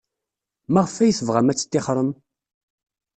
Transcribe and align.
Maɣef 0.71 0.95
ay 0.97 1.13
tebɣam 1.13 1.51
ad 1.51 1.57
tettixrem? 1.57 2.11